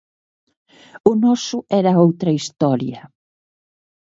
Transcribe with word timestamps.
O 1.09 1.11
noso 1.23 1.57
era 1.81 2.01
outra 2.05 2.35
historia. 2.39 2.99